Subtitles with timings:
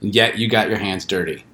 [0.00, 1.44] and yet you got your hands dirty.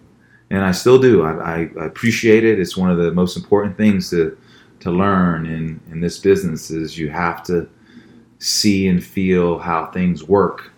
[0.50, 1.22] and I still do.
[1.22, 2.60] I, I, I appreciate it.
[2.60, 4.36] It's one of the most important things to
[4.80, 7.68] to learn in in this business is you have to
[8.38, 10.70] see and feel how things work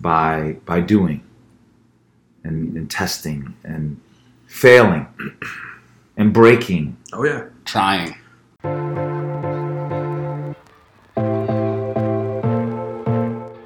[0.00, 1.22] by by doing
[2.44, 4.00] and, and testing and
[4.46, 5.06] failing
[6.16, 6.96] and breaking.
[7.12, 7.44] Oh yeah.
[7.64, 8.14] Trying.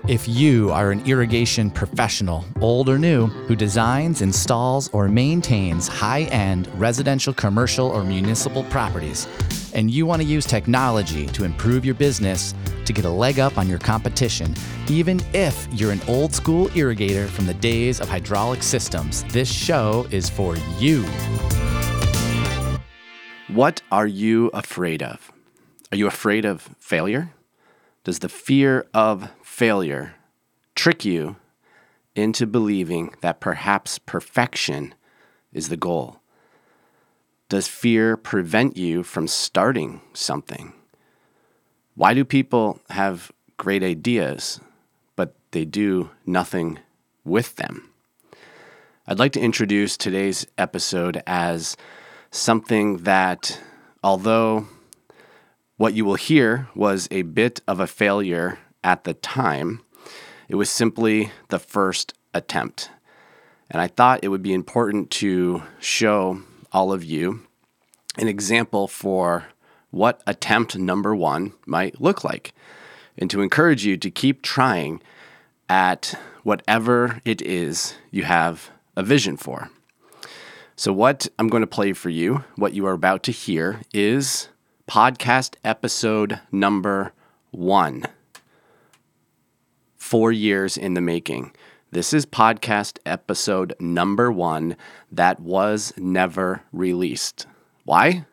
[0.09, 6.23] If you are an irrigation professional, old or new, who designs, installs, or maintains high
[6.23, 9.29] end residential, commercial, or municipal properties,
[9.75, 12.55] and you want to use technology to improve your business
[12.87, 14.55] to get a leg up on your competition,
[14.89, 20.09] even if you're an old school irrigator from the days of hydraulic systems, this show
[20.11, 21.05] is for you.
[23.49, 25.31] What are you afraid of?
[25.93, 27.35] Are you afraid of failure?
[28.09, 30.15] Does the fear of failure
[30.75, 31.37] trick you
[32.15, 34.95] into believing that perhaps perfection
[35.53, 36.19] is the goal?
[37.51, 40.73] Does fear prevent you from starting something?
[41.97, 44.59] Why do people have great ideas,
[45.15, 46.79] but they do nothing
[47.27, 47.91] with them?
[49.07, 51.77] I'd like to introduce today's episode as
[52.31, 53.61] something that,
[54.03, 54.67] although
[55.79, 59.81] what you will hear was a bit of a failure at the time,
[60.49, 62.91] it was simply the first attempt.
[63.71, 67.47] And I thought it would be important to show all of you
[68.19, 69.47] an example for
[69.91, 72.53] what attempt number one might look like,
[73.17, 75.01] and to encourage you to keep trying
[75.69, 79.71] at whatever it is you have a vision for.
[80.77, 84.49] So, what I'm going to play for you, what you are about to hear, is
[84.89, 87.13] podcast episode number
[87.51, 88.05] one.
[89.99, 91.53] Four years in the making.
[91.93, 94.77] This is podcast episode number one
[95.13, 97.47] that was never released.
[97.85, 98.25] Why?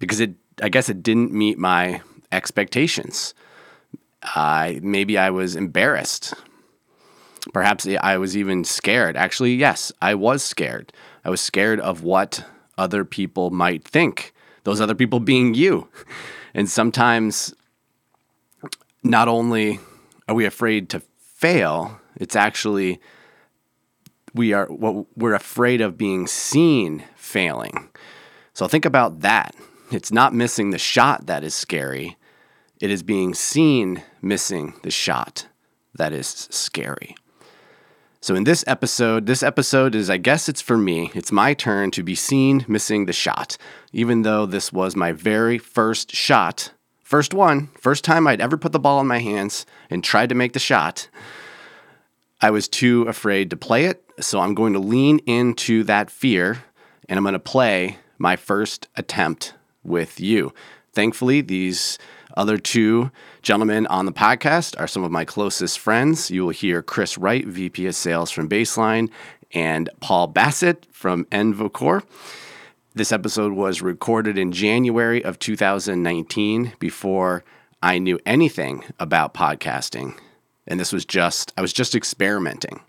[0.00, 2.02] Because it, I guess it didn't meet my
[2.32, 3.32] expectations.
[4.22, 6.34] I maybe I was embarrassed.
[7.52, 9.16] Perhaps I was even scared.
[9.16, 10.92] Actually, yes, I was scared.
[11.24, 12.44] I was scared of what
[12.76, 14.31] other people might think
[14.64, 15.88] those other people being you.
[16.54, 17.54] And sometimes,
[19.02, 19.80] not only
[20.28, 23.00] are we afraid to fail, it's actually
[24.34, 27.88] we are what we're afraid of being seen failing.
[28.54, 29.54] So think about that.
[29.90, 32.16] It's not missing the shot that is scary.
[32.80, 35.46] It is being seen missing the shot
[35.94, 37.14] that is scary.
[38.22, 41.10] So in this episode, this episode is I guess it's for me.
[41.12, 43.56] It's my turn to be seen missing the shot.
[43.92, 46.70] Even though this was my very first shot,
[47.02, 50.36] first one, first time I'd ever put the ball in my hands and tried to
[50.36, 51.08] make the shot.
[52.40, 56.62] I was too afraid to play it, so I'm going to lean into that fear
[57.08, 60.54] and I'm going to play my first attempt with you.
[60.92, 61.98] Thankfully, these
[62.36, 63.10] other two
[63.42, 66.30] gentlemen on the podcast are some of my closest friends.
[66.30, 69.10] You will hear Chris Wright, VP of Sales from Baseline,
[69.52, 72.02] and Paul Bassett from Envocor.
[72.94, 77.44] This episode was recorded in January of 2019 before
[77.82, 80.16] I knew anything about podcasting.
[80.66, 82.80] And this was just, I was just experimenting.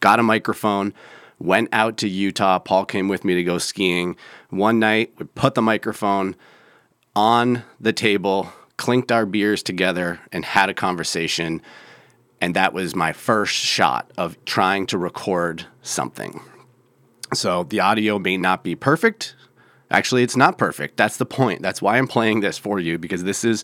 [0.00, 0.92] Got a microphone,
[1.38, 2.58] went out to Utah.
[2.58, 4.16] Paul came with me to go skiing.
[4.50, 6.36] One night, we put the microphone
[7.14, 11.62] on the table, clinked our beers together, and had a conversation.
[12.40, 16.40] And that was my first shot of trying to record something.
[17.32, 19.36] So the audio may not be perfect.
[19.88, 20.96] Actually, it's not perfect.
[20.96, 21.62] That's the point.
[21.62, 23.62] That's why I'm playing this for you because this is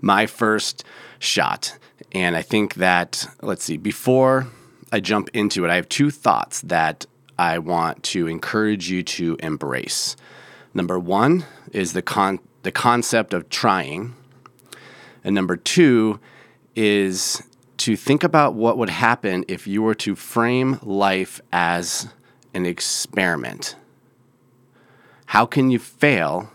[0.00, 0.84] my first
[1.18, 1.76] shot.
[2.12, 4.46] And I think that, let's see, before
[4.90, 7.04] I jump into it, I have two thoughts that
[7.38, 10.16] I want to encourage you to embrace.
[10.72, 14.14] Number one is the, con- the concept of trying.
[15.26, 16.20] And number two
[16.76, 17.42] is
[17.78, 22.08] to think about what would happen if you were to frame life as
[22.54, 23.74] an experiment.
[25.26, 26.48] How can you fail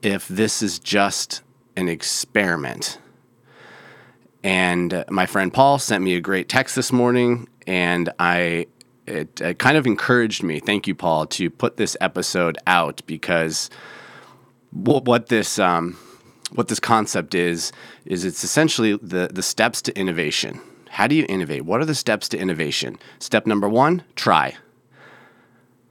[0.00, 1.42] if this is just
[1.76, 2.98] an experiment?
[4.44, 8.68] And my friend Paul sent me a great text this morning, and I
[9.08, 10.60] it, it kind of encouraged me.
[10.60, 13.70] Thank you, Paul, to put this episode out because
[14.70, 15.96] what, what this um,
[16.54, 17.72] what this concept is
[18.04, 20.60] is it's essentially the the steps to innovation.
[20.90, 21.64] How do you innovate?
[21.64, 22.98] What are the steps to innovation?
[23.18, 24.56] Step number one: try.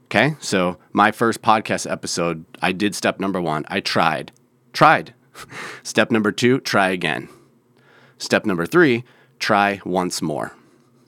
[0.06, 3.64] Okay, so my first podcast episode, I did step number one.
[3.68, 4.30] I tried,
[4.72, 5.14] tried.
[5.82, 7.28] step number two: try again.
[8.18, 9.04] Step number three:
[9.38, 10.52] try once more.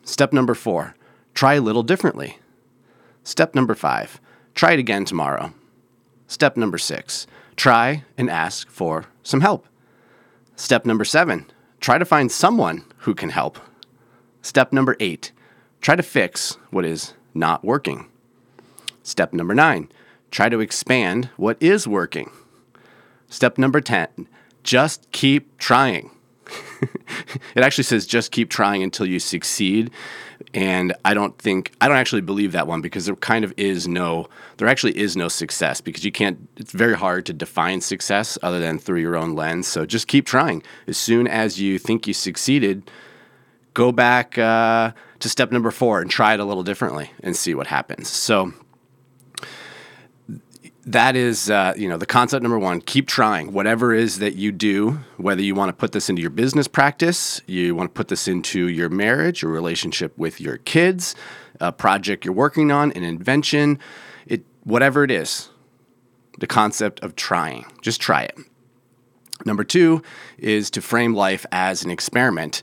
[0.05, 0.95] Step number four:
[1.35, 2.39] try a little differently.
[3.25, 4.21] Step number five,
[4.55, 5.53] try it again tomorrow.
[6.27, 9.67] Step number six, try and ask for some help.
[10.56, 11.47] Step number seven,
[11.81, 13.59] try to find someone who can help.
[14.43, 15.33] Step number eight,
[15.81, 18.06] try to fix what is not working.
[19.03, 19.89] Step number nine,
[20.31, 22.31] try to expand what is working.
[23.29, 24.29] Step number 10,
[24.62, 26.11] just keep trying.
[27.55, 29.91] it actually says just keep trying until you succeed.
[30.52, 33.88] And I don't think, I don't actually believe that one because there kind of is
[33.88, 38.38] no, there actually is no success because you can't, it's very hard to define success
[38.43, 39.67] other than through your own lens.
[39.67, 40.62] So just keep trying.
[40.87, 42.91] As soon as you think you succeeded,
[43.75, 47.55] go back uh, to step number four and try it a little differently and see
[47.55, 48.08] what happens.
[48.08, 48.52] So,
[50.87, 53.53] that is uh, you know the concept number one keep trying.
[53.53, 57.41] Whatever is that you do whether you want to put this into your business practice
[57.47, 61.15] you want to put this into your marriage your relationship with your kids
[61.61, 63.79] a project you're working on an invention
[64.27, 65.49] it whatever it is
[66.39, 68.37] the concept of trying just try it.
[69.45, 70.03] Number two
[70.39, 72.63] is to frame life as an experiment.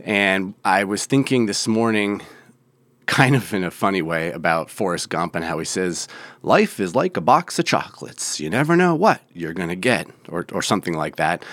[0.00, 2.20] And i was thinking this morning
[3.06, 6.08] kind of in a funny way about Forrest Gump and how he says,
[6.42, 8.40] Life is like a box of chocolates.
[8.40, 11.44] You never know what you're going to get, or, or something like that.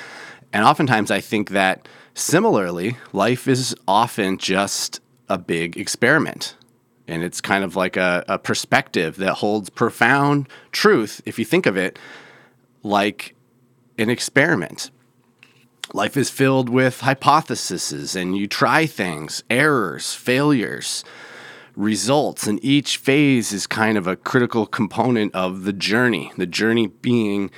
[0.52, 6.56] And oftentimes I think that similarly, life is often just a big experiment.
[7.08, 11.66] And it's kind of like a, a perspective that holds profound truth if you think
[11.66, 12.00] of it
[12.82, 13.36] like
[13.98, 14.90] an experiment.
[15.94, 21.04] Life is filled with hypotheses, and you try things, errors, failures
[21.76, 22.48] results.
[22.48, 27.52] And each phase is kind of a critical component of the journey, the journey being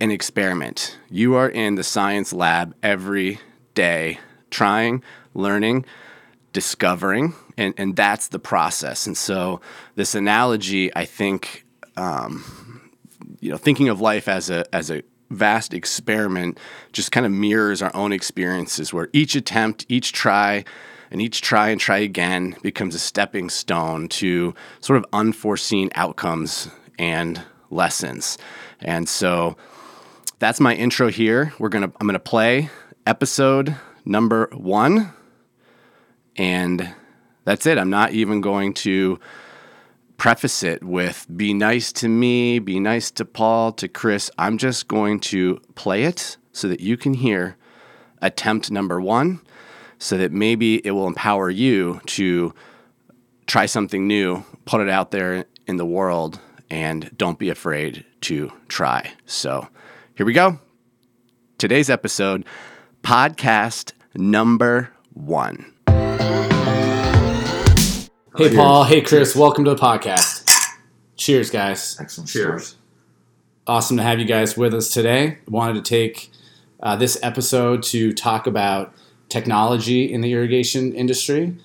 [0.00, 0.98] an experiment.
[1.10, 3.40] You are in the science lab every
[3.74, 4.18] day,
[4.50, 5.02] trying,
[5.34, 5.84] learning,
[6.52, 9.06] discovering, and, and that's the process.
[9.06, 9.60] And so,
[9.94, 11.64] this analogy, I think,
[11.96, 12.90] um,
[13.40, 16.58] you know, thinking of life as a as a vast experiment
[16.92, 20.64] just kind of mirrors our own experiences where each attempt, each try,
[21.10, 26.68] and each try and try again becomes a stepping stone to sort of unforeseen outcomes
[26.98, 28.38] and lessons.
[28.80, 29.56] And so
[30.38, 31.52] that's my intro here.
[31.58, 32.70] We're gonna I'm gonna play
[33.06, 35.12] episode number one,
[36.36, 36.94] and
[37.44, 37.78] that's it.
[37.78, 39.18] I'm not even going to
[40.16, 44.30] preface it with be nice to me, be nice to Paul, to Chris.
[44.36, 47.56] I'm just going to play it so that you can hear
[48.20, 49.40] attempt number one
[50.00, 52.52] so that maybe it will empower you to
[53.46, 58.50] try something new, put it out there in the world, and don't be afraid to
[58.68, 59.12] try.
[59.26, 59.68] So
[60.16, 60.58] here we go.
[61.58, 62.46] Today's episode,
[63.02, 65.74] podcast number one.
[65.86, 68.54] Hey, Cheers.
[68.54, 68.84] Paul.
[68.84, 69.36] Hey, Chris.
[69.36, 70.50] Welcome to the podcast.
[71.16, 71.98] Cheers, guys.
[72.00, 72.30] Excellent.
[72.30, 72.66] Cheers.
[72.68, 72.80] start.
[73.66, 75.38] Awesome to have you guys with us today.
[75.46, 76.30] Wanted to take
[76.82, 78.94] uh, this episode to talk about
[79.30, 81.56] technology in the irrigation industry,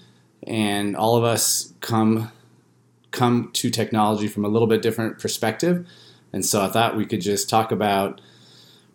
[0.47, 2.31] and all of us come
[3.11, 5.87] come to technology from a little bit different perspective.
[6.33, 8.19] And so I thought we could just talk about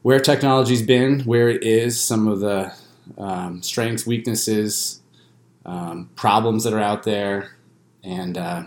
[0.03, 2.73] where technology's been, where it is, some of the
[3.17, 5.01] um, strengths, weaknesses,
[5.65, 7.57] um, problems that are out there,
[8.05, 8.65] and uh,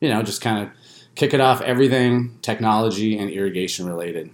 [0.00, 0.70] you know, just kind of
[1.14, 4.30] kick it off everything technology and irrigation related.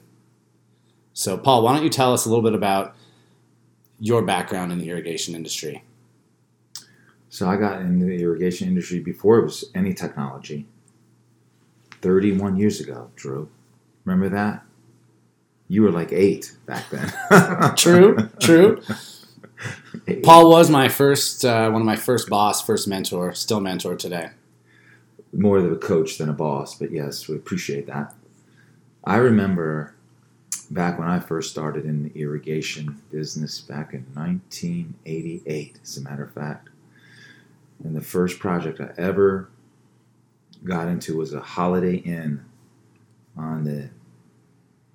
[1.12, 2.94] So, Paul, why don't you tell us a little bit about
[4.02, 5.84] your background in the irrigation industry?
[7.28, 10.66] So I got into the irrigation industry before it was any technology.
[12.02, 13.48] 31 years ago, Drew.
[14.04, 14.64] Remember that?
[15.68, 17.74] You were like eight back then.
[17.76, 18.82] True, true.
[20.08, 20.22] Eight.
[20.24, 24.30] Paul was my first, uh, one of my first boss, first mentor, still mentor today.
[25.32, 28.14] More of a coach than a boss, but yes, we appreciate that.
[29.04, 29.91] I remember
[30.72, 36.24] back when I first started in the irrigation business back in 1988, as a matter
[36.24, 36.68] of fact.
[37.84, 39.48] And the first project I ever
[40.64, 42.44] got into was a Holiday Inn
[43.36, 43.90] on the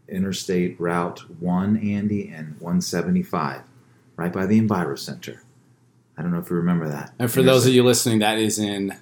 [0.07, 3.61] Interstate Route 1, Andy, and 175,
[4.15, 5.43] right by the Enviro Center.
[6.17, 7.13] I don't know if you remember that.
[7.19, 8.97] And for those of you listening, that is in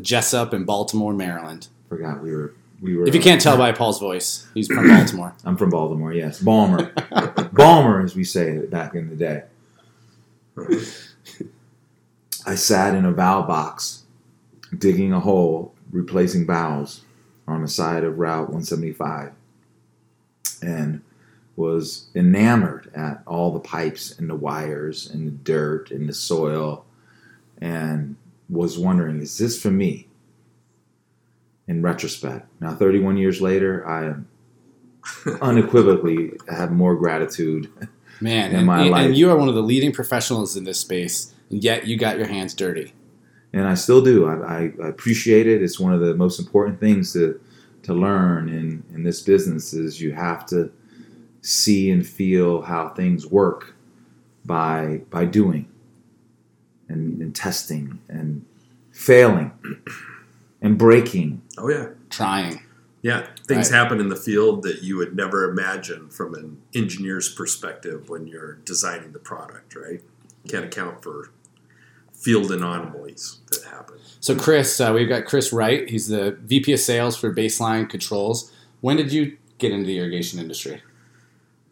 [0.00, 1.68] Jessup in Baltimore, Maryland.
[1.88, 3.06] forgot we were we were.
[3.06, 5.34] If you can't tell by Paul's voice, he's from Baltimore.
[5.44, 6.12] I'm from Baltimore.
[6.12, 6.92] Yes, Balmer,
[7.52, 9.42] Balmer, as we say it back in the day.
[12.46, 14.04] I sat in a valve box,
[14.76, 17.02] digging a hole, replacing valves
[17.46, 19.32] on the side of Route 175,
[20.62, 21.02] and
[21.56, 26.84] was enamored at all the pipes and the wires and the dirt and the soil,
[27.58, 28.16] and
[28.48, 30.05] was wondering, is this for me?
[31.68, 34.14] In retrospect, now 31 years later, I
[35.42, 37.70] unequivocally have more gratitude.
[38.20, 39.06] Man, in and, my and- life.
[39.06, 42.18] and you are one of the leading professionals in this space, and yet you got
[42.18, 42.92] your hands dirty.
[43.52, 44.26] and I still do.
[44.26, 45.62] I, I, I appreciate it.
[45.62, 47.40] It's one of the most important things to
[47.82, 50.70] to learn in in this business is you have to
[51.40, 53.74] see and feel how things work
[54.44, 55.68] by by doing
[56.88, 58.44] and, and testing and
[58.92, 59.52] failing
[60.62, 61.42] and breaking.
[61.58, 62.62] Oh yeah, Trying.
[63.02, 63.26] yeah.
[63.46, 63.76] Things Right.
[63.78, 68.54] happen in the field that you would never imagine from an engineer's perspective when you're
[68.64, 69.74] designing the product.
[69.74, 70.02] Right?
[70.48, 71.30] Can't account for
[72.12, 73.96] field anomalies that happen.
[74.20, 75.88] So, Chris, uh, we've got Chris Wright.
[75.88, 78.50] He's the VP of Sales for Baseline Controls.
[78.80, 80.82] When did you get into the irrigation industry?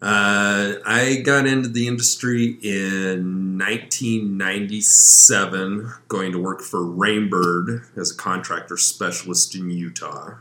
[0.05, 8.15] Uh, I got into the industry in 1997, going to work for Rainbird as a
[8.15, 10.35] contractor specialist in Utah,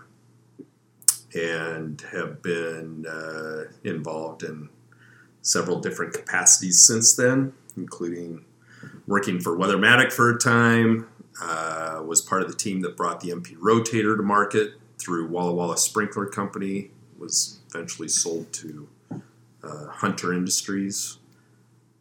[1.33, 4.67] and have been uh, involved in
[5.41, 8.43] several different capacities since then, including
[9.07, 11.07] working for Weathermatic for a time.
[11.41, 15.53] Uh, was part of the team that brought the MP rotator to market through Walla
[15.53, 16.91] Walla Sprinkler Company.
[17.17, 18.89] Was eventually sold to
[19.63, 21.17] uh, Hunter Industries.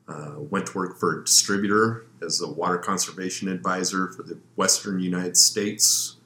[0.09, 4.99] Uh, went to work for a distributor as a water conservation advisor for the Western
[4.99, 6.17] United States,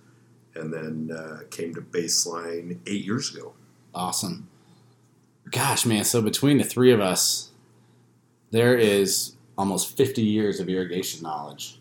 [0.55, 3.53] and then uh, came to Baseline eight years ago.
[3.95, 4.49] Awesome.
[5.51, 6.05] Gosh, man.
[6.05, 7.51] So, between the three of us,
[8.51, 11.79] there is almost 50 years of irrigation knowledge.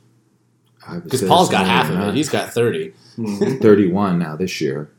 [1.04, 2.14] Because say Paul's it's got half of it.
[2.14, 2.94] He's got 30.
[3.62, 4.92] 31 now this year.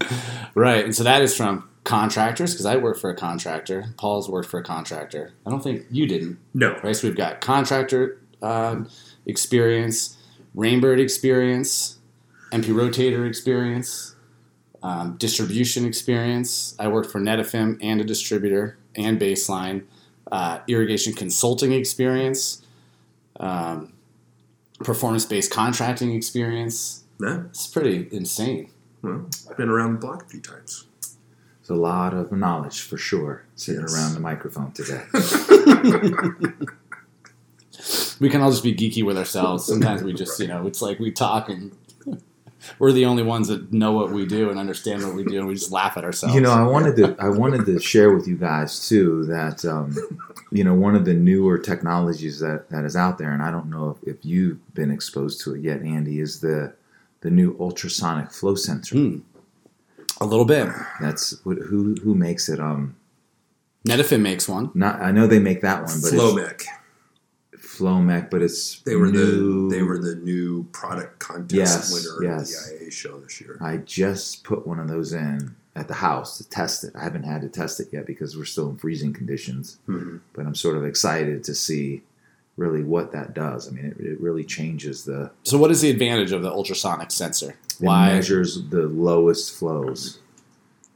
[0.54, 0.84] Right.
[0.84, 3.94] And so that is from contractors, because I work for a contractor.
[3.96, 5.32] Paul's worked for a contractor.
[5.46, 6.38] I don't think you didn't.
[6.52, 6.94] No, right?
[6.94, 8.84] So we've got contractor uh,
[9.24, 10.18] experience,
[10.54, 11.98] Rainbird experience,
[12.52, 14.16] MP Rotator experience,
[14.82, 16.74] um, distribution experience.
[16.78, 19.84] I worked for Netafim and a distributor and Baseline,
[20.30, 22.62] uh, irrigation consulting experience,
[23.38, 23.92] um,
[24.80, 27.04] performance-based contracting experience.
[27.20, 27.46] no.
[27.50, 28.70] It's pretty insane.
[29.02, 30.86] Well, I've been around the block a few times.
[31.66, 33.92] It's a lot of knowledge for sure sitting Yes.
[33.92, 35.02] around the microphone today.
[38.20, 39.66] We can all just be geeky with ourselves.
[39.66, 41.76] Sometimes we just, you know, it's like we talk and
[42.78, 45.46] we're the only ones that know what we do and understand what we do, and
[45.46, 46.34] we just laugh at ourselves.
[46.34, 49.94] You know, I wanted to I wanted to share with you guys too that um,
[50.50, 53.68] you know one of the newer technologies that, that is out there, and I don't
[53.68, 56.72] know if, if you've been exposed to it yet, Andy, is the
[57.20, 58.94] the new ultrasonic flow sensor.
[58.96, 59.18] Hmm.
[60.20, 60.68] A little bit.
[61.00, 62.60] That's who who makes it.
[62.60, 62.96] Um,
[63.86, 64.70] Netafim makes one.
[64.74, 66.62] not I know they make that one, but it's Flowmec.
[67.56, 69.68] Flowmec, but it's They were new.
[69.68, 72.70] the they were the new product contest Yes, winner yes.
[72.72, 73.58] of the IA show this year.
[73.60, 76.92] I just put one of those in at the house to test it.
[76.96, 79.78] I haven't had to test it yet because we're still in freezing conditions.
[79.88, 80.20] Mhm.
[80.32, 82.02] but I'm sort of excited to see
[82.56, 83.68] really what that does.
[83.68, 85.30] I mean, it, it really changes the.
[85.44, 87.56] So, what is the advantage of the ultrasonic sensor?
[87.80, 88.12] Why?
[88.12, 90.20] measures the lowest flows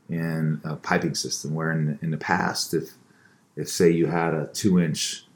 [0.08, 1.54] in a piping system.
[1.54, 2.90] Where in in the past, if
[3.56, 5.26] if say you had a two inch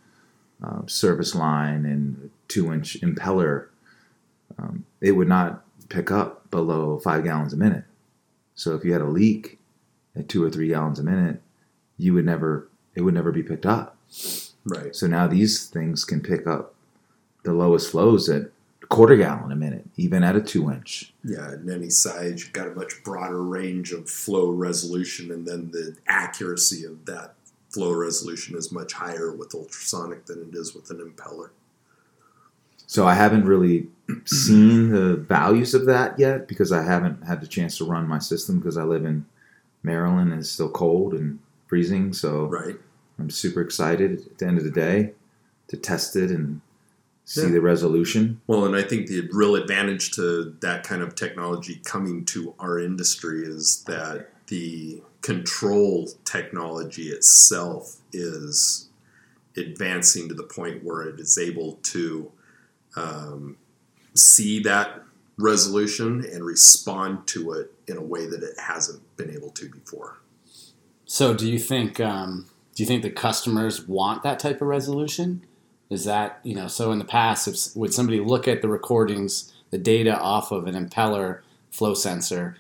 [0.63, 3.67] um, service line and a two inch impeller,
[4.59, 7.85] um, it would not pick up below five gallons a minute.
[8.55, 9.59] So if you had a leak
[10.17, 11.43] at two or three gallons a minute,
[11.99, 13.97] you would never it would never be picked up.
[14.65, 14.95] Right.
[14.95, 16.75] So now these things can pick up
[17.43, 18.51] the lowest flows at
[18.88, 21.12] quarter gallon a minute, even at a two inch.
[21.23, 25.71] Yeah, in any size, you've got a much broader range of flow resolution, and then
[25.71, 27.35] the accuracy of that
[27.71, 31.50] flow resolution is much higher with ultrasonic than it is with an impeller.
[32.87, 33.88] So I haven't really
[34.26, 38.19] seen the values of that yet because I haven't had the chance to run my
[38.19, 39.26] system because I live in
[39.83, 42.12] Maryland and it's still cold and freezing.
[42.12, 42.76] So Right.
[43.19, 45.12] I'm super excited at the end of the day
[45.69, 46.61] to test it and
[47.25, 47.49] see Yeah.
[47.49, 48.40] the resolution.
[48.47, 52.78] Well, and I think the real advantage to that kind of technology coming to our
[52.78, 58.88] industry is that the control technology itself is
[59.57, 62.31] advancing to the point where it is able to
[62.97, 63.57] um,
[64.14, 65.02] see that
[65.38, 70.19] resolution and respond to it in a way that it hasn't been able to before.
[71.07, 75.45] So, do you think um, do you think the customers want that type of resolution?
[75.91, 76.69] Is that you know?
[76.69, 80.67] So in the past, if would somebody look at the recordings, the data off of
[80.67, 82.57] an impeller flow sensor,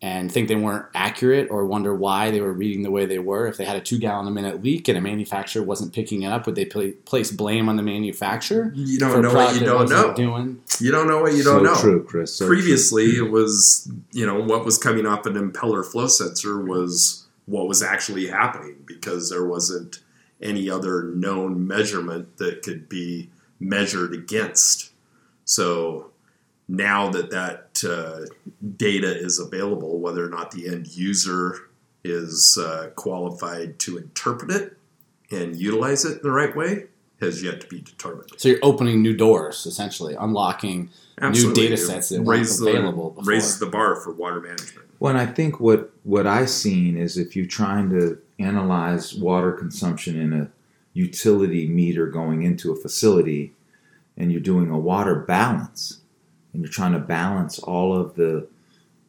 [0.00, 3.48] and think they weren't accurate or wonder why they were reading the way they were.
[3.48, 6.28] If they had a two gallon a minute leak and a manufacturer wasn't picking it
[6.28, 8.72] up, would they pla place blame on the manufacturer?
[8.74, 10.14] You don't know what you don't know.
[10.14, 11.74] Doing You don't know what you don't know.
[11.80, 12.34] true, Chris.
[12.34, 17.26] So Previously, it was you know what was coming off an impeller flow sensor was
[17.46, 20.00] what was actually happening because there wasn't
[20.40, 24.92] any other known measurement that could be measured against.
[25.44, 26.10] So
[26.68, 28.26] now that that uh,
[28.76, 31.68] data is available, whether or not the end user
[32.04, 34.76] is uh, qualified to interpret it
[35.30, 36.84] and utilize it in the right way
[37.20, 38.30] has yet to be determined.
[38.36, 40.88] so you're opening new doors, essentially unlocking
[41.20, 41.62] Absolutely.
[41.62, 43.32] new data sets that weren't available the, before.
[43.32, 44.87] raises the bar for water management.
[45.00, 49.52] Well, and I think what what I've seen is if you're trying to analyze water
[49.52, 50.50] consumption in a
[50.92, 53.52] utility meter going into a facility,
[54.16, 56.00] and you're doing a water balance,
[56.52, 58.48] and you're trying to balance all of the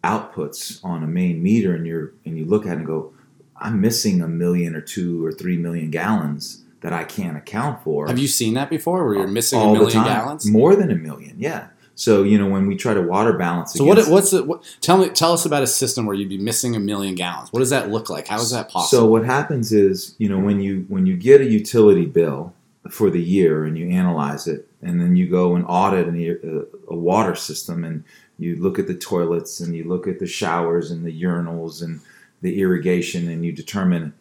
[0.04, 3.14] outputs on a main meter, and you're and you look at it and go,
[3.58, 8.08] I'm missing a million or two or three million gallons that I can't account for.
[8.08, 10.14] Have you seen that before, where you're missing all a the million time?
[10.14, 10.50] gallons?
[10.50, 11.68] More than a million, yeah.
[12.00, 14.08] So you know when we try to water balance, So what?
[14.08, 14.48] What's it?
[14.48, 15.10] What, tell me.
[15.10, 17.52] Tell us about a system where you'd be missing a million gallons.
[17.52, 18.30] What does that look like?
[18.30, 19.02] How is that possible?
[19.02, 22.54] So what happens is, you know, when you when you get a utility bill
[22.90, 26.94] for the year and you analyze it, and then you go and audit an, a,
[26.94, 28.06] a water system, and
[28.38, 32.00] you look at the toilets and you look at the showers and the urinals and
[32.42, 34.14] the irrigation, and you determine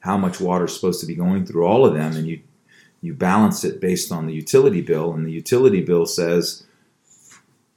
[0.00, 2.40] how much water is supposed to be going through all of them, and you
[3.02, 6.62] you balance it based on the utility bill, and the utility bill says.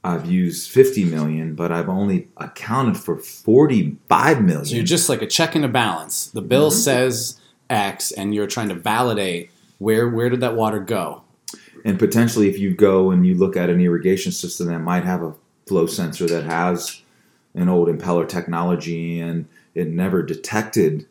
[0.03, 4.65] I've used 50 million, but I've only accounted for 45 million.
[4.65, 6.27] so you're just like a check and a balance.
[6.27, 6.79] The bill Mm-hmm.
[6.79, 7.39] says
[7.69, 11.23] X, and you're trying to validate where where did that water go?
[11.85, 15.21] And potentially, if you go and you look at an irrigation system that might have
[15.21, 15.35] a
[15.67, 17.01] flow sensor that has
[17.53, 21.05] an old impeller technology and it never detected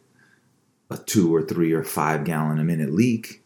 [0.90, 3.42] a two or three or five gallon a minute leak.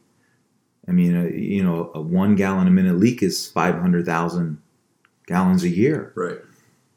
[0.89, 4.59] I mean, uh, you know, a one gallon a minute leak is 500,000
[5.33, 6.39] gallons a year, Right.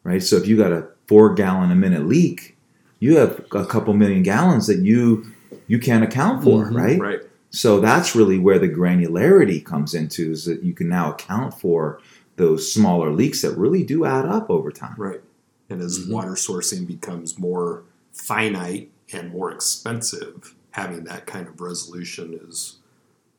[0.03, 0.21] right?
[0.21, 2.57] So if you got a four gallon a minute leak,
[2.99, 5.25] you have a couple million gallons that you
[5.67, 6.75] you can't account for, Mhm.
[6.75, 6.99] right?
[6.99, 7.19] Right.
[7.49, 11.99] So that's really where the granularity comes into is that you can now account for
[12.35, 14.95] those smaller leaks that really do add up over time.
[14.97, 15.21] Right.
[15.69, 16.11] And as Mhm.
[16.11, 22.75] water sourcing becomes more finite and more expensive, having that kind of resolution is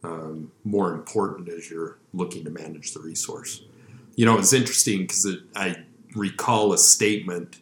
[0.02, 3.62] um, more important as you're looking to manage the resource.
[4.16, 5.76] You know, it's interesting because I
[6.14, 7.61] recall a statement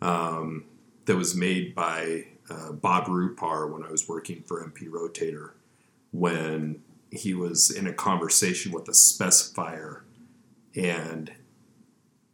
[0.00, 0.64] um,
[1.04, 5.50] that was made by uh, Bob Rupar when I was working for MP Rotator
[6.10, 10.00] when he was in a conversation with a specifier
[10.74, 11.32] and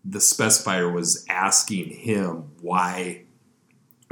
[0.05, 3.23] the specifier was asking him why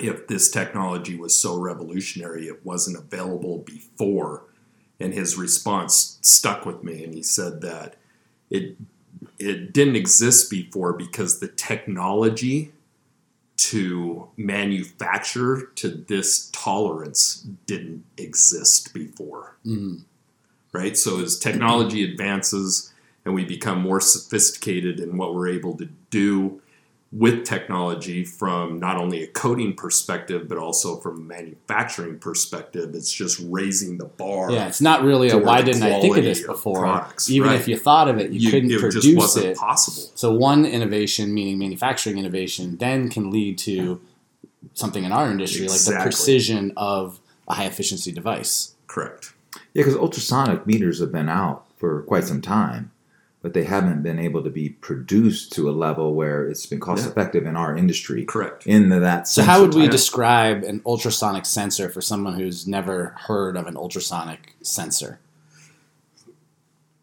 [0.00, 4.42] if this technology was so revolutionary it wasn't available before.
[4.98, 7.96] And his response stuck with me and he said that
[8.50, 8.76] it
[9.38, 12.72] it didn't exist before because the technology
[13.56, 20.02] to manufacture to this tolerance didn't exist before Mhm.
[20.72, 20.96] right?
[20.98, 22.92] So as technology advances
[23.24, 26.60] and we become more sophisticated in what we're able to do
[27.16, 33.12] with technology from not only a coding perspective but also from a manufacturing perspective, it's
[33.12, 34.50] just raising the bar.
[34.50, 36.80] Yeah, it's not really a why didn't I think of this before?
[36.80, 37.60] products, Even right.
[37.60, 39.56] if you thought of it, you, You- couldn't it just produce wasn't it.
[39.56, 40.10] possible.
[40.16, 44.00] So one innovation, meaning manufacturing innovation, then can lead to
[44.72, 48.74] something in our industry like the precision of a high efficiency device.
[48.88, 49.34] Correct.
[49.72, 52.90] Yeah, because ultrasonic meters have been out for quite some time,
[53.44, 57.04] but they haven't been able to be produced to a level where it's been cost
[57.04, 57.10] Yeah.
[57.10, 58.24] effective in our industry.
[58.24, 58.66] Correct.
[58.66, 59.90] In the, that So how would we type.
[59.90, 65.18] describe an ultrasonic sensor for someone who's never heard of an ultrasonic sensor?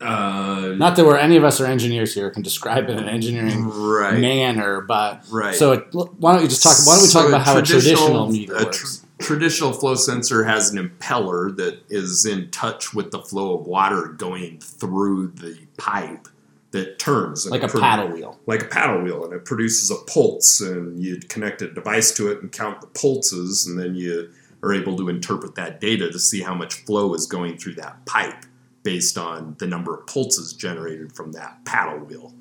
[0.02, 3.08] Uh, Not that we're any of us are engineers here can describe it in an
[3.08, 4.20] engineering right.
[4.20, 5.54] manner, but Right.
[5.54, 6.76] so it, why don't you just talk?
[6.88, 9.06] Why don't we talk So about how a traditional meter a works?
[9.20, 13.68] tr- traditional flow sensor has an impeller that is in touch with the flow of
[13.68, 16.28] water going through the pipe
[16.72, 18.40] that turns and like a pro- paddle wheel.
[18.46, 22.32] like a paddle wheel, and it produces a pulse, and you connect a device to
[22.32, 24.30] it and count the pulses, and then you
[24.64, 28.06] are able to interpret that data to see how much flow is going through that
[28.06, 28.46] pipe
[28.84, 32.34] based on the number of pulses generated from that paddle wheel.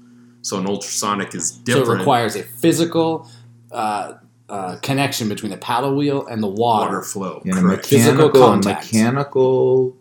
[0.43, 2.01] So an ultrasonic is different So different.
[2.01, 3.29] it requires a physical
[3.73, 4.15] uh,
[4.49, 6.87] uh, connection between the paddle wheel and the water.
[6.87, 7.43] water flow.
[7.45, 7.87] in a correct.
[7.87, 8.93] Physical mechanical, contact.
[8.93, 9.97] mechanical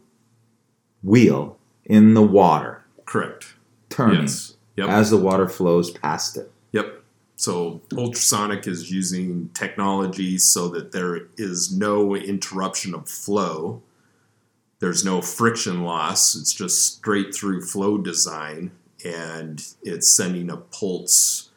[1.04, 3.49] wheel in the water Correct.
[4.00, 4.56] Turning Yes.
[4.78, 4.90] Yep.
[4.90, 6.52] as the water flows past it.
[6.72, 7.04] Yep.
[7.36, 13.82] So ultrasonic is using technology so that there is no interruption of flow.
[14.80, 16.36] There's no friction loss.
[16.36, 18.72] It's just straight through flow design,
[19.04, 21.50] and it's sending a pulse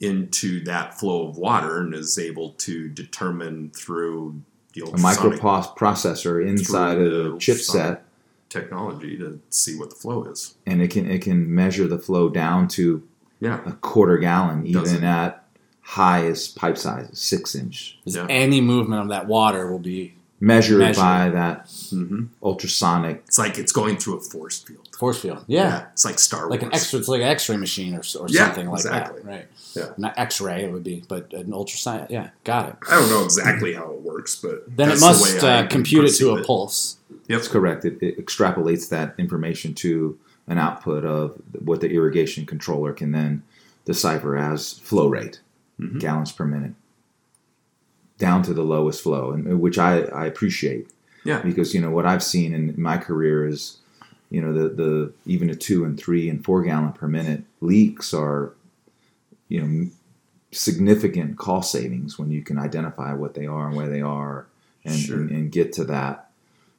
[0.00, 4.42] into that flow of water and is able to determine through
[4.74, 8.00] the A ultrasonic microprocessor inside of the chipset.
[8.54, 10.54] Technology to see what the flow is.
[10.66, 13.02] and it can it can measure the flow down to
[13.40, 13.60] Yeah.
[13.66, 15.44] a quarter gallon, Does even at
[15.82, 18.26] highest pipe size, six inch, Yeah.
[18.30, 20.96] Any movement of that water will be measured Measured.
[21.02, 23.22] by that hmm ultrasonic.
[23.26, 24.88] It's like it's going through a force field.
[24.98, 25.44] force field.
[25.46, 25.86] Yeah.
[25.92, 26.50] It's like Star Wars.
[26.50, 29.22] Like an X, it's like an X-ray machine or, or Yeah, something like exactly.
[29.22, 29.46] that, right?
[29.74, 29.90] Yeah.
[29.96, 32.10] Not X-ray, it would be, but an ultrasound.
[32.10, 32.76] Yeah, got it.
[32.90, 35.66] I don't know exactly how it works, but Then that's it the must way uh,
[35.68, 36.98] compute it to perceive a pulse.
[37.10, 37.20] Yep.
[37.28, 37.84] That's correct.
[37.84, 43.42] It, it extrapolates that information to an output of what the irrigation controller can then
[43.86, 45.40] decipher as flow rate,
[45.80, 45.98] Mhm.
[46.00, 46.74] gallons per minute,
[48.18, 50.88] down to the lowest flow, and which I, I appreciate.
[51.24, 51.40] Yeah.
[51.40, 53.78] because you know what I've seen in my career is,
[54.30, 58.12] you know, the the even a two and three and four gallon per minute leaks
[58.12, 58.52] are,
[59.48, 59.90] you know,
[60.52, 64.46] significant cost savings when you can identify what they are and where they are,
[64.84, 65.16] and Sure.
[65.16, 66.30] and, and get to that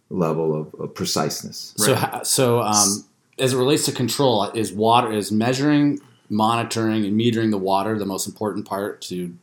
[0.10, 1.74] level of, of preciseness.
[1.78, 2.26] So, Right.
[2.28, 3.04] so um,
[3.40, 8.06] as it relates to control, is water is measuring, monitoring, and metering the water the
[8.06, 9.36] most important part to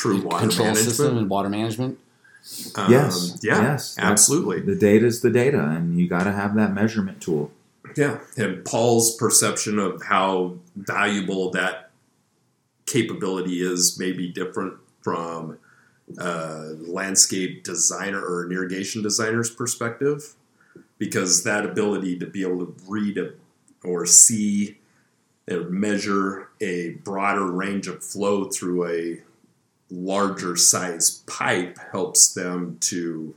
[0.00, 0.88] True water control management.
[0.96, 1.98] system and water management?
[2.74, 3.60] Um, yes, Yeah.
[3.60, 4.60] yes, Absolutely.
[4.60, 7.52] The data is the data, and you got to have that measurement tool.
[7.96, 8.20] Yeah.
[8.38, 11.90] And Paul's perception of how valuable that
[12.86, 15.58] capability is may be different from
[16.18, 20.34] a landscape designer or an irrigation designer's perspective
[20.98, 23.32] because that ability to be able to read a,
[23.84, 24.78] or see
[25.50, 29.20] or measure a broader range of flow through a
[29.90, 33.34] larger size pipe helps them to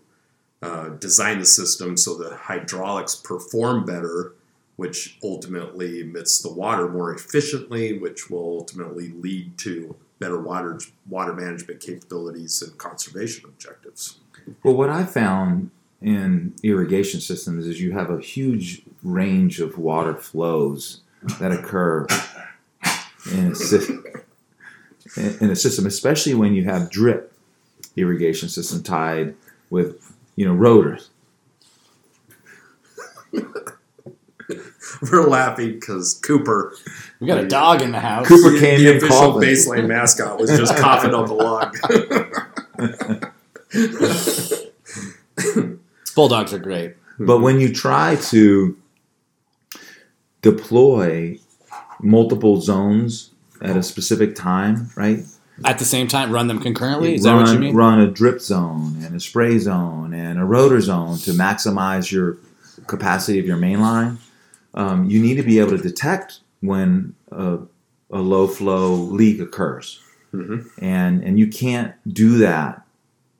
[0.61, 4.33] uh, design the system so the hydraulics perform better,
[4.75, 11.33] which ultimately emits the water more efficiently, which will ultimately lead to better water water
[11.33, 14.19] management capabilities and conservation objectives.
[14.63, 15.69] Well, what I found
[16.01, 21.01] in irrigation systems is you have a huge range of water flows
[21.39, 22.05] that occur
[23.31, 23.99] in a, sy-
[25.17, 27.33] in in a system, especially when you have drip
[27.95, 29.35] irrigation system tied
[29.69, 31.09] with you know rotors.
[35.11, 36.75] We're laughing because Cooper,
[37.19, 38.27] We got a dog in the house.
[38.27, 39.41] Cooper the, came the in official coughing.
[39.49, 41.75] baseline mascot, was just coughing on the log.
[46.15, 46.95] Bulldogs are great.
[47.19, 48.77] But when you try to
[50.41, 51.39] deploy
[51.99, 53.32] multiple zones
[53.63, 55.23] at a specific time, right?
[55.65, 57.15] At the same time, run them concurrently.
[57.15, 57.75] Is that what you mean?
[57.75, 62.37] Run a drip zone and a spray zone and a rotor zone to maximize your
[62.87, 64.17] capacity of your main line.
[64.73, 67.59] Um, you need to be able to detect when a,
[68.11, 69.99] a low flow leak occurs,
[70.33, 70.65] Mhm.
[70.79, 72.81] and and you can't do that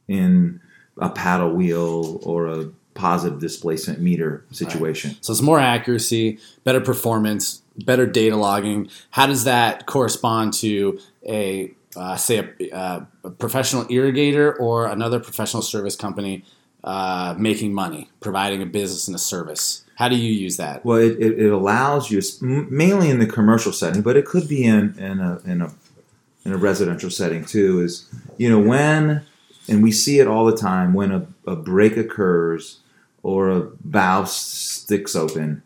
[0.08, 0.60] in
[1.00, 5.16] a paddle wheel or a positive displacement meter situation.
[5.22, 8.90] So it's more accuracy, better performance, better data logging.
[9.12, 15.20] How does that correspond to a uh, say a, uh, a professional irrigator or another
[15.20, 16.44] professional service company
[16.84, 19.86] uh, making money, providing a business and a service?
[19.96, 20.84] How do you use that?
[20.84, 24.64] Well, it, it, it allows you, mainly in the commercial setting, but it could be
[24.64, 25.72] in, in, a, in, a,
[26.46, 29.22] in a residential setting too, is, you know, when,
[29.68, 32.80] and we see it all the time, when a, a break occurs
[33.22, 35.62] or a valve sticks open,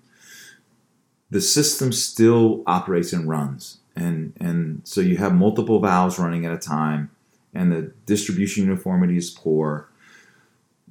[1.30, 3.78] the system still operates and runs.
[3.96, 7.10] And, and so you have multiple valves running at a time,
[7.54, 9.90] and the distribution uniformity is poor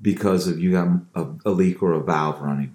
[0.01, 2.75] because of you got a, a leak or a valve running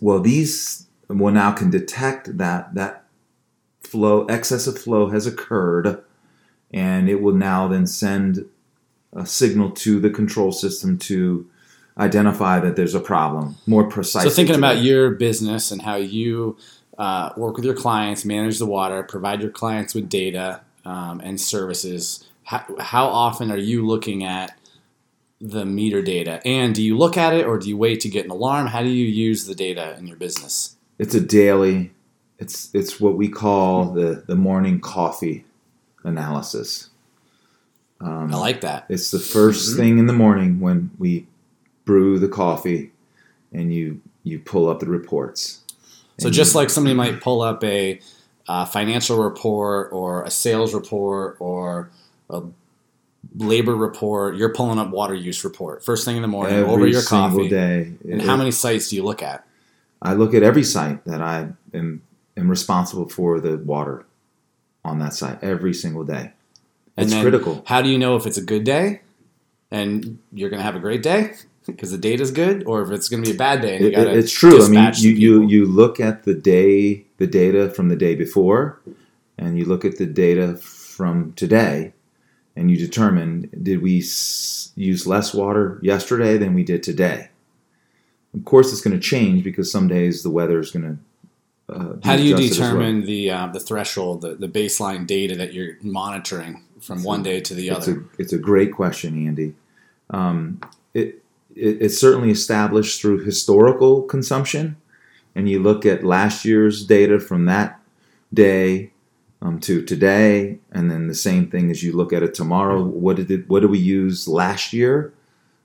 [0.00, 3.04] well these will now can detect that that
[3.80, 6.02] flow excessive flow has occurred
[6.72, 8.44] and it will now then send
[9.12, 11.48] a signal to the control system to
[11.98, 16.56] identify that there's a problem more precisely So thinking about your business and how you
[16.98, 21.40] uh, work with your clients, manage the water, provide your clients with data um, and
[21.40, 22.24] services.
[22.44, 24.58] How, how often are you looking at
[25.40, 26.40] the meter data?
[26.46, 28.68] And do you look at it or do you wait to get an alarm?
[28.68, 30.72] How do you use the data in your business?
[30.98, 31.92] it's a daily
[32.38, 35.44] it's it's what we call the the morning coffee
[36.04, 36.88] analysis
[38.00, 38.86] um, I like that.
[38.88, 39.76] It's the 1st Mhm.
[39.76, 41.26] thing in the morning when we
[41.86, 42.92] brew the coffee,
[43.52, 45.62] and you you pull up the reports.
[46.18, 48.00] So just you- like somebody might pull up a
[48.48, 51.90] a financial report or a sales report or
[52.30, 52.42] a
[53.36, 57.00] labor report, you're pulling up water use report first thing in the morning over your
[57.00, 57.48] single coffee.
[57.48, 57.92] day.
[58.04, 59.44] And It- how many sites do you look at?
[60.02, 62.02] I look at every site that I am,
[62.36, 64.04] am responsible for the water
[64.84, 66.32] on that site every single day.
[66.96, 67.62] And It's critical.
[67.66, 69.00] How do you know if it's a good day
[69.72, 71.32] and you're going to have a great day
[71.66, 73.94] because the data is good, or if it's going to be a bad day It-
[74.16, 74.64] it's true.
[74.64, 78.80] I mean, you, you you look at the day, the data from the day before,
[79.38, 81.92] and you look at the data from today,
[82.54, 87.28] and you determine did we s- use less water yesterday than we did today.
[88.34, 90.96] Of course, it's going to change because some days the weather is going to.
[91.68, 92.48] Uh, How do you as well.
[92.50, 97.40] determine the uh, the threshold, the, the baseline data that you're monitoring from one day
[97.40, 98.00] to the It's other?
[98.18, 99.54] a it's a great question, Andy.
[100.10, 100.60] Um,
[100.94, 101.22] it,
[101.56, 104.76] it it's certainly established through historical consumption,
[105.34, 107.80] and you look at last year's data from that
[108.32, 108.90] day
[109.42, 112.82] um, to today, and then the same thing as you look at it tomorrow.
[112.82, 115.12] What did it, what did we use last year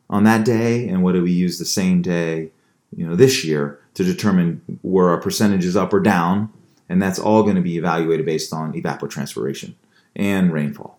[0.10, 2.52] on that day, and what did we use the same day,
[2.96, 6.52] you know, this year to determine where our percentage is up or down,
[6.90, 9.74] and that's all going to be evaluated based on evapotranspiration
[10.16, 10.98] and rainfall.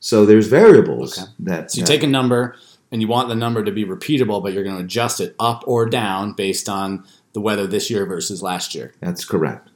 [0.00, 1.30] So there's variables Okay.
[1.40, 2.56] that So you that- take a number
[2.94, 5.64] and you want the number to be repeatable, but you're going to adjust it up
[5.66, 8.94] or down based on the weather this year versus last year.
[9.00, 9.70] that's correct.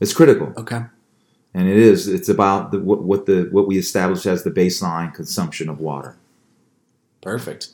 [0.00, 0.80] It's critical, Okay.
[1.52, 2.08] and it is.
[2.08, 6.16] It's about the, what, what the what we establish as the baseline consumption of water.
[7.20, 7.68] Perfect.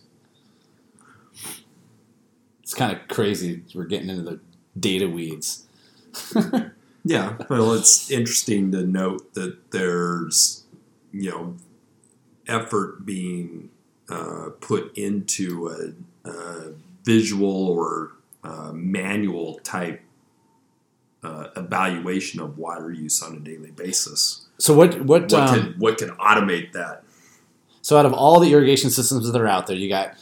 [2.63, 3.63] It's kind of crazy.
[3.75, 4.41] We're getting into the
[4.79, 5.65] data weeds.
[7.05, 10.65] Yeah, well, it's interesting to note that there's,
[11.11, 11.57] you know,
[12.47, 13.71] effort being
[14.09, 16.73] uh, put into a, a
[17.05, 18.13] visual or
[18.45, 20.01] uh, manual type
[21.23, 24.47] uh, evaluation of water use on a daily basis.
[24.59, 27.05] So what what What um, can what can automate that?
[27.83, 30.15] so out of all the irrigation systems that are out there, you got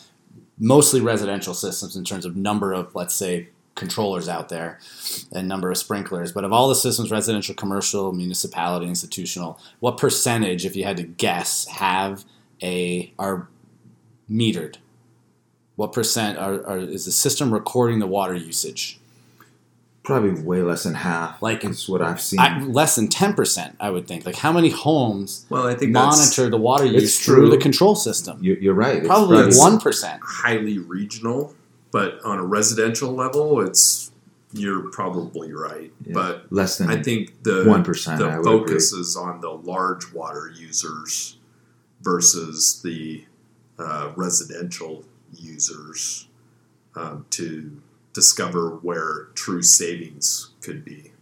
[0.59, 4.79] mostly residential systems in terms of number of let's say controllers out there
[5.33, 6.33] and number of sprinklers.
[6.33, 11.03] But of all the systems, residential, commercial, municipality, institutional, what percentage, if you had to
[11.03, 12.25] guess, have
[12.62, 13.49] a are
[14.31, 14.77] metered?
[15.77, 18.99] What percent are, are is the system recording the water usage?
[20.03, 21.43] Probably way less than half.
[21.43, 22.39] Like- is what I've seen.
[22.41, 24.25] I, less than ten percent, I would think.
[24.25, 27.95] Like how many homes Well, I think monitor the water It's use through the control
[27.95, 28.39] system?
[28.41, 28.99] you're, you're right.
[28.99, 30.21] It's Probably one percent.
[30.25, 31.55] highly regional,
[31.91, 34.12] but on a residential level, it's
[34.53, 35.93] you're probably right.
[36.07, 39.51] Yeah, But less than I think the 1%, the I would focus is on the
[39.51, 41.37] large water users
[42.01, 43.25] versus the
[43.79, 46.29] uh, residential users
[46.95, 47.81] um, to
[48.12, 51.12] discover where true savings could be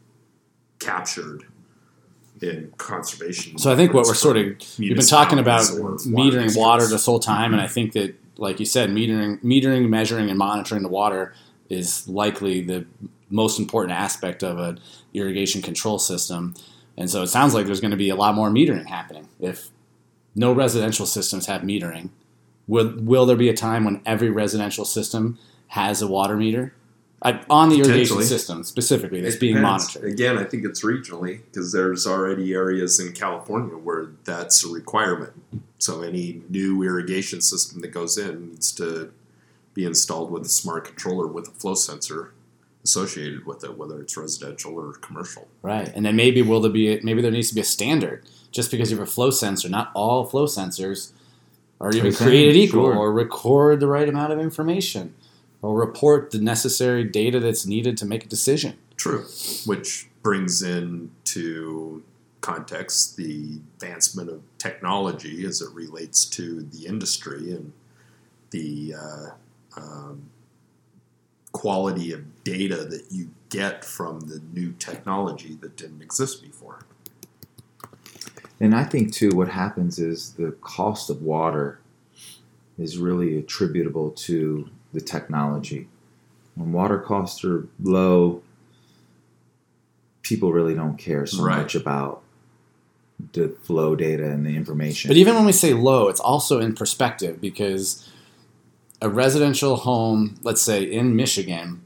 [0.79, 1.45] captured
[2.41, 3.59] in conservation.
[3.59, 4.45] So I think what we're sort of
[4.79, 8.67] you've been talking about metering water this whole time, and I think that, like you
[8.67, 11.35] said, metering, metering, measuring, and monitoring the water
[11.69, 12.87] is likely the
[13.31, 14.79] most important aspect of an
[15.15, 16.55] irrigation control system.
[16.97, 19.29] And so it sounds like there's going to be a lot more metering happening.
[19.41, 19.71] If
[20.35, 22.11] no residential systems have metering,
[22.67, 26.75] will will there be a time when every residential system has a water meter?
[27.23, 30.05] I, on the irrigation system specifically that's being monitored.
[30.05, 35.33] Again, I think it's regionally because there's already areas in California where that's a requirement.
[35.79, 39.11] So any new irrigation system that goes in needs to
[39.73, 42.35] be installed with a smart controller with a flow sensor
[42.85, 45.49] associated with it, whether it's residential or commercial.
[45.63, 48.71] Right, and then maybe will there be maybe there needs to be a standard just
[48.71, 49.71] because you have a flow sensor.
[49.71, 51.13] Not all flow sensors
[51.81, 52.97] are even sense, created equal, sure.
[52.97, 55.15] or record the right amount of information,
[55.63, 58.77] or report the necessary data that's needed to make a decision.
[58.97, 59.25] True.
[59.67, 62.03] Which brings into
[62.41, 67.73] context the advancement of technology as it relates to the industry and
[68.51, 69.27] the uh,
[69.77, 70.31] um,
[71.53, 76.81] quality of data that you get from the new technology that didn't exist before.
[78.65, 81.81] And I think too, what happens is the cost of water
[82.79, 85.87] is really attributable to the technology.
[86.55, 88.41] When water costs are low,
[90.23, 91.59] people really don't care so Right.
[91.59, 92.23] much about
[93.35, 95.09] the flow data and the information.
[95.11, 98.09] But even when we say low, it's also in perspective because
[99.03, 101.83] a residential home, let's say in Michigan,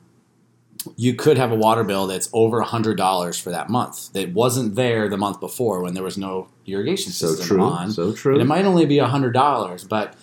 [0.94, 5.08] you could have a water bill that's over $100 for that month that wasn't there
[5.08, 7.90] the month before when there was no irrigation so system true, on.
[7.90, 10.14] so And it might only be a $100, but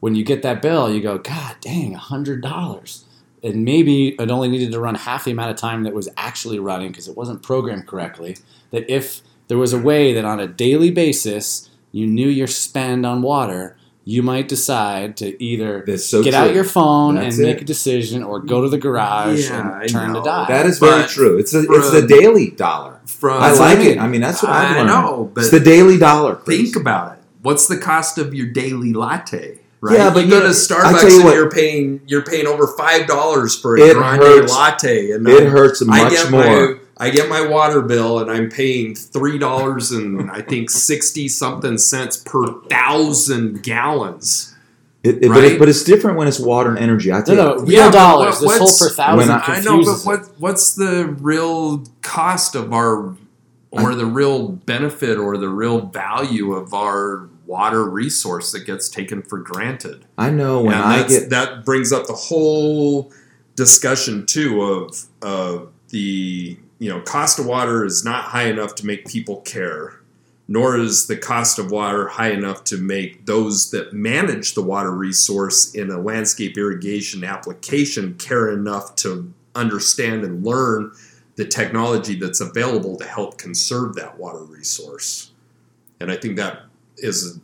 [0.00, 3.04] when you get that bill, you go, God dang, a $100.
[3.42, 6.58] and maybe it only needed to run half the amount of time that was actually
[6.58, 8.36] running because it wasn't programmed correctly.
[8.70, 13.06] That if there was a way that on a daily basis you knew your spend
[13.06, 13.76] on water,
[14.08, 16.38] you might decide to either so get true.
[16.38, 19.90] out your phone That's and make a decision or go to the garage Yeah, and
[19.90, 20.46] turn the to die.
[20.46, 21.38] That is very But true.
[21.38, 23.00] It's a, it's the daily dollar.
[23.04, 23.98] From I like it.
[23.98, 24.88] I mean, that's what I've I learned.
[24.88, 26.36] know, but it's the daily dollar.
[26.36, 26.56] Chris.
[26.72, 27.18] think about it.
[27.42, 29.58] What's the cost of your daily latte?
[29.80, 29.98] Right?
[29.98, 33.06] Yeah, but you go to Starbucks you and what, you're paying you're paying over five
[33.08, 34.52] dollars for a grande hurts.
[34.52, 36.44] latte, and It I'm- hurts I much get more.
[36.44, 41.28] my I get my water bill and I'm paying three dollars and I think sixty
[41.28, 44.54] something cents per thousand gallons.
[45.04, 45.44] It- it- but, Right?
[45.52, 47.12] it, but it's different when it's water and energy.
[47.12, 48.40] I no, no, real Yeah, dollars.
[48.40, 52.54] what- this whole per thousand when I- I know, but what what's the real cost
[52.54, 53.14] of our
[53.70, 59.20] or the real benefit or the real value of our water resource that gets taken
[59.22, 60.06] for granted?
[60.16, 63.12] I know when and I get that brings up the whole
[63.54, 68.86] discussion too of of the you know cost of water is not high enough to
[68.86, 70.00] make people care
[70.48, 74.92] nor is the cost of water high enough to make those that manage the water
[74.92, 80.92] resource in a landscape irrigation application care enough to understand and learn
[81.34, 85.32] the technology that's available to help conserve that water resource.
[86.00, 86.62] And i think that
[86.98, 87.40] is a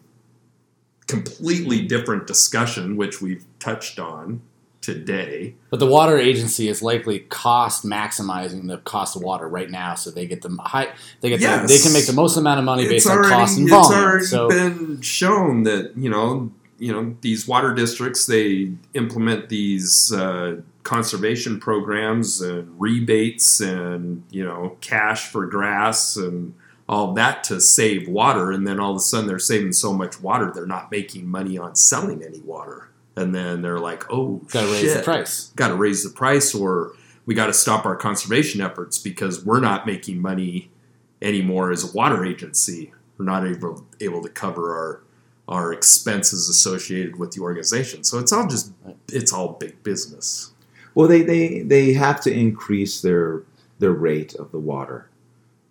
[1.06, 4.40] completely different discussion which we've touched on
[4.82, 9.94] today But the water agency is likely cost maximizing the cost of water right now,
[9.94, 10.88] so they get the high.
[11.22, 11.62] They get Yes.
[11.62, 14.02] the, they can make the most amount of money based on cost and it's volume.
[14.04, 20.12] already So been shown that you know you know these water districts they implement these
[20.12, 26.54] uh, conservation programs and rebates and you know cash for grass and
[26.88, 30.20] all that to save water and then all of a sudden they're saving so much
[30.20, 34.62] water they're not making money on selling any water and then they're like oh got
[34.62, 35.52] to raise shit the price.
[35.56, 36.92] got to raise the price or
[37.26, 40.70] we got to stop our conservation efforts because we're not making money
[41.20, 42.92] anymore as a water agency.
[43.16, 45.00] We're not able, able to cover our
[45.48, 48.04] our expenses associated with the organization.
[48.04, 48.72] So it's all just
[49.08, 50.52] it's all big business.
[50.94, 53.42] well, they, they they have to increase their
[53.78, 55.08] their rate of the water,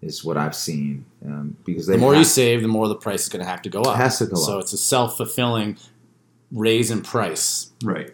[0.02, 2.96] is what I've seen, um, because they The more have, you save, the more the
[2.96, 3.98] price is going to have to go up.
[3.98, 4.62] has to go so up.
[4.64, 5.78] it's a self fulfilling
[6.52, 7.72] raise in price.
[7.84, 8.12] Right.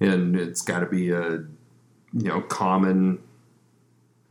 [0.00, 1.44] And it's got to be a
[2.12, 3.20] you know common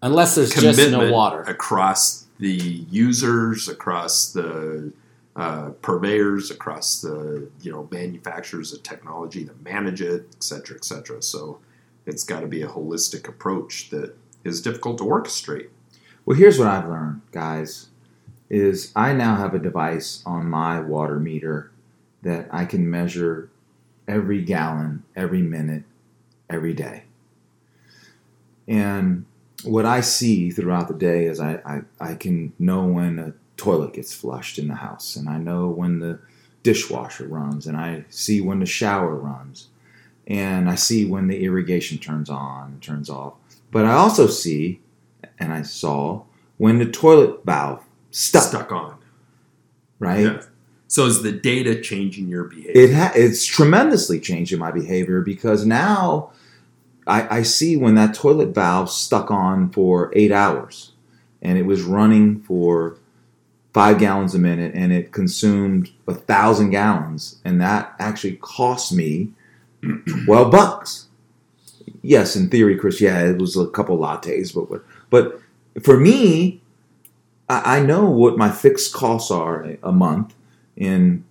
[0.02, 1.42] Unless there's commitment just no water.
[1.44, 4.92] across the users, across the
[5.36, 10.84] uh, purveyors, across the you know manufacturers of technology that manage it, et cetera, et
[10.84, 11.22] cetera.
[11.22, 11.60] So
[12.06, 15.70] it's got to be a holistic approach that is difficult to orchestrate.
[16.26, 17.88] Well, here's what I've learned, guys,
[18.50, 21.72] is I now have a device on my water meter
[22.24, 23.50] that I can measure
[24.08, 25.84] every gallon, every minute,
[26.50, 27.04] every day.
[28.68, 29.26] And
[29.64, 31.82] what I see throughout the day is I, I,
[32.12, 36.00] I can know when a toilet gets flushed in the house, and I know when
[36.00, 36.20] the
[36.64, 39.68] dishwasher runs, and I see when the shower runs,
[40.28, 43.34] and I see when the irrigation turns on, and turns off.
[43.72, 44.80] But I also see
[45.40, 46.24] and I saw
[46.58, 48.98] when the toilet valve stuck, Stuck on.
[50.00, 50.24] right?
[50.26, 50.42] Yeah.
[50.88, 52.72] So is the data changing your behavior?
[52.76, 56.32] It ha- it's tremendously changing my behavior because now
[57.08, 60.92] I, I see when that toilet valve stuck on for eight hours
[61.42, 62.98] and it was running for
[63.74, 69.32] five gallons a minute and it consumed a thousand gallons and that actually cost me
[70.26, 71.08] 12 bucks.
[72.02, 75.40] Yes, in theory, Chris, yeah, it was a couple lattes, but but,
[75.84, 76.62] for me,
[77.50, 80.34] I know what my fixed costs are a month
[80.76, 81.24] in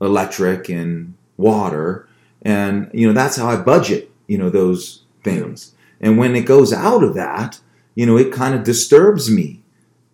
[0.00, 2.08] electric and water
[2.42, 6.72] and you know that's how i budget you know those things and when it goes
[6.72, 7.58] out of that
[7.94, 9.60] you know it kind of disturbs me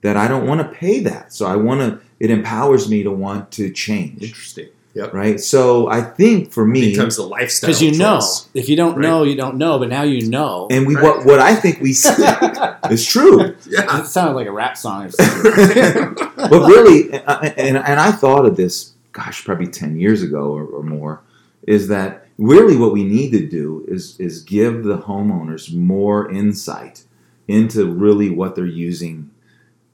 [0.03, 3.11] that i don't want to pay that so i want to it empowers me to
[3.11, 4.69] want to change Interesting.
[4.95, 5.13] Yep.
[5.15, 7.69] right so i think for me it Becomes a lifestyle.
[7.69, 8.21] Because you know.
[8.55, 9.03] If you don't Right.
[9.03, 10.67] know, you don't know, but now you know.
[10.71, 11.05] and we Right.
[11.05, 12.11] what what i think we see
[12.91, 14.01] is true Yeah.
[14.01, 16.30] it sounded like a rap song or something.
[16.49, 20.65] But really, and, and, and I thought of this, gosh, probably 10 years ago or,
[20.65, 21.23] or more,
[21.67, 27.05] is that really what we need to do is, is give the homeowners more insight
[27.49, 29.31] into really what they're using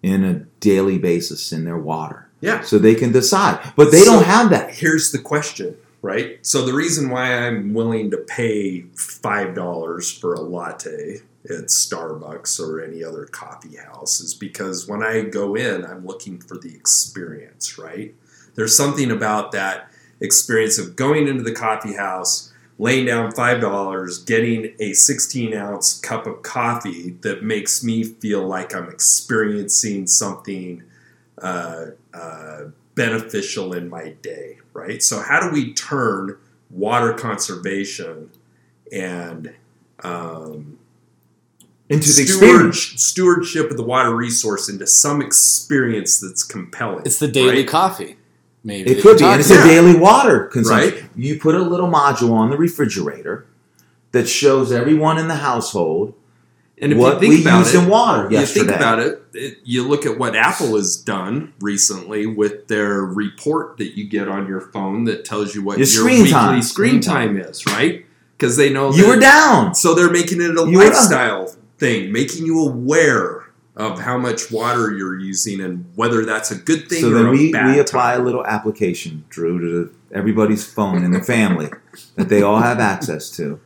[0.03, 2.61] in a daily basis in their water Yeah.
[2.61, 3.59] so they can decide.
[3.77, 4.75] But they So- don't have that.
[4.75, 6.39] Here's the question, right?
[6.43, 12.61] So the reason why I'm willing to pay five dollars for a latte at Starbucks
[12.61, 16.75] or any other coffee house is because when I go in, I'm looking for the
[16.75, 18.15] experience, right?
[18.55, 19.91] There's something about that
[20.21, 25.99] experience of going into the coffee house, laying down five dollars, getting a 16 ounce
[26.01, 30.83] cup of coffee that makes me feel like I'm experiencing something
[31.39, 35.03] uh, uh, beneficial in my day, right?
[35.03, 36.39] So, how do we turn
[36.71, 38.31] water conservation
[38.91, 39.55] and
[40.03, 40.79] um,
[41.89, 43.03] Into the steward, experience.
[43.03, 47.03] stewardship of the water resource into some experience that's compelling?
[47.07, 47.68] It's the daily right?
[47.68, 48.16] coffee.
[48.64, 50.93] Maybe It could be, and it's talking a daily water consumption.
[51.03, 51.11] Right.
[51.14, 53.47] You put a little module on the refrigerator
[54.11, 56.14] that shows everyone in the household
[56.78, 58.66] And if what you think we about used it, in water you yesterday.
[58.66, 63.76] think about it, it, you look at what Apple has done recently with their report
[63.76, 66.62] that you get on your phone that tells you what Your your, screen weekly time.
[66.62, 68.05] screen Screen time is, right?
[68.37, 69.74] Because they know you that- were down.
[69.76, 73.45] So they're making it a You were- lifestyle thing, making you aware
[73.77, 77.31] of how much water you're using and whether that's a good thing So or then
[77.31, 78.20] we, we apply time.
[78.22, 81.68] a little application, Drew, to everybody's phone in the family
[82.14, 83.61] that they all have access to.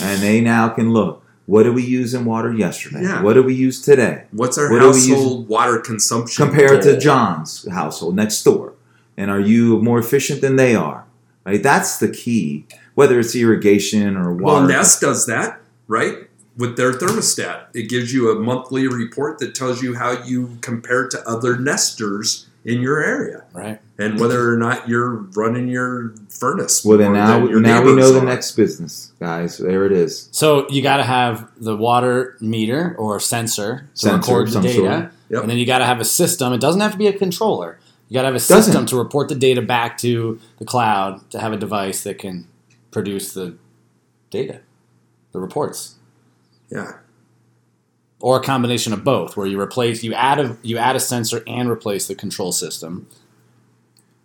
[0.00, 1.24] And they now can look.
[1.46, 3.02] What did we use in water yesterday?
[3.02, 3.22] Yeah.
[3.22, 4.24] What did we use today?
[4.32, 6.94] What's our what we household water consumption Compared goal?
[6.94, 8.74] to John's household next door.
[9.16, 11.04] And are you more efficient than they are?
[11.44, 11.62] Right?
[11.62, 12.66] That's the key.
[12.94, 14.44] Whether it's irrigation or water.
[14.60, 16.27] Well, Nest does that, right?
[16.58, 21.08] With their thermostat, it gives you a monthly report that tells you how you compare
[21.08, 23.80] to other nesters in your area right?
[23.98, 26.84] and whether or not you're running your furnace.
[26.84, 29.58] well, then more now, now we know neighbors the next business, guys.
[29.58, 30.28] There it is.
[30.32, 34.74] So you got to have the water meter or sensor to Sensor record the data,
[34.74, 35.12] sort.
[35.30, 35.42] Yep.
[35.42, 36.52] and then you got to have a system.
[36.52, 37.78] It doesn't have to be a controller.
[38.08, 38.62] You got to have a Doesn't.
[38.64, 42.48] system to report the data back to the cloud to have a device that can
[42.90, 43.56] produce the
[44.30, 44.60] data,
[45.32, 45.94] the reports,
[46.70, 46.92] Yeah.
[48.20, 51.42] or a combination of both, where you replace you add a you add a sensor
[51.46, 53.08] and replace the control system.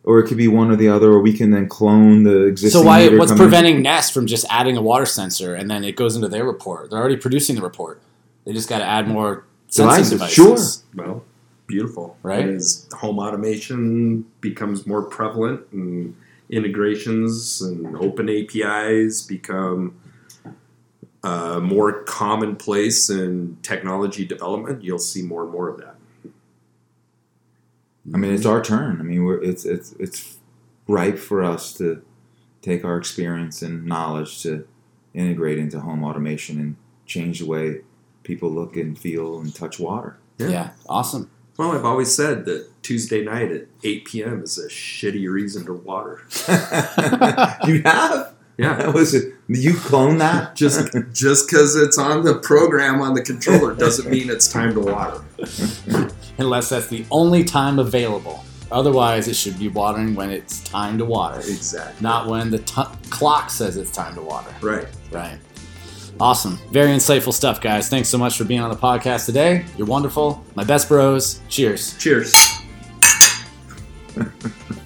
[0.05, 2.81] Or it could be one or the other, or we can then clone the existing.
[2.81, 3.07] So why?
[3.15, 6.27] What's coming preventing Nest from just adding a water sensor and then it goes into
[6.27, 6.89] their report?
[6.89, 8.01] They're already producing the report.
[8.45, 10.83] They just got to add more sensing Devices, devices.
[10.93, 11.23] Well,
[11.67, 12.17] beautiful.
[12.21, 12.45] Right.
[12.45, 16.17] As home automation becomes more prevalent and
[16.49, 19.97] integrations and open APIs become
[21.24, 25.95] uh, more commonplace in technology development, you'll see more and more of that.
[28.13, 28.99] I mean, it's our turn.
[28.99, 30.38] I mean, we're, it's it's it's
[30.88, 32.03] ripe for us to
[32.61, 34.67] take our experience and knowledge to
[35.13, 37.82] integrate into home automation and change the way
[38.24, 40.17] people look and feel and touch water.
[40.38, 40.47] Yeah.
[40.49, 41.30] Yeah, awesome.
[41.57, 44.41] Well, I've always said that Tuesday night at 8 p.m.
[44.43, 46.21] is a shitty reason to water.
[47.67, 48.76] you have Yeah.
[48.76, 49.32] that was it.
[49.54, 50.56] You clone that?
[50.64, 54.80] Just just because it's on the program on the controller doesn't mean it's time to
[54.80, 55.22] water.
[56.38, 58.43] Unless that's the only time available.
[58.72, 62.01] Otherwise, it should be watering when it's time to water, Exactly.
[62.01, 62.82] not when the t-
[63.12, 64.51] clock says it's time to water.
[64.62, 64.88] Right.
[65.12, 65.38] Right.
[66.20, 66.58] Awesome.
[66.72, 67.89] Very insightful stuff, guys.
[67.89, 69.66] Thanks so much for being on the podcast today.
[69.78, 70.43] You're wonderful.
[70.56, 71.41] My best bros.
[71.49, 71.95] Cheers.
[71.97, 72.34] Cheers.